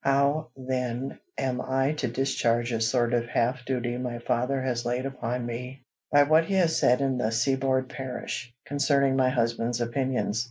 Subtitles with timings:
[0.03, 5.05] How, then, am I to discharge a sort of half duty my father has laid
[5.05, 10.39] upon me by what he has said in "The Seaboard Parish," concerning my husband's opinions?